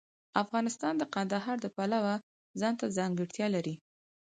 [0.43, 2.13] افغانستان د کندهار د پلوه
[2.59, 3.75] ځانته ځانګړتیا لري.